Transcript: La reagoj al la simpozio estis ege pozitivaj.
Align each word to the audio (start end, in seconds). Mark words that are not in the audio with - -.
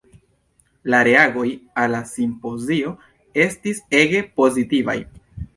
La 0.93 1.01
reagoj 1.07 1.43
al 1.83 1.93
la 1.95 2.01
simpozio 2.13 2.95
estis 3.47 3.83
ege 4.03 4.27
pozitivaj. 4.41 5.01